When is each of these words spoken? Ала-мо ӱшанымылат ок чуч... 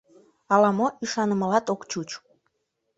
Ала-мо 0.53 0.87
ӱшанымылат 1.03 1.65
ок 1.73 1.81
чуч... 1.91 2.09